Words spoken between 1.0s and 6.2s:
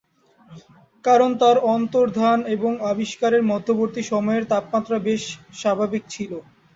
কারণ তার অন্তর্ধান এবং আবিষ্কারের মধ্যবর্তী সময়ের তাপমাত্রা বেশ স্বাভাবিক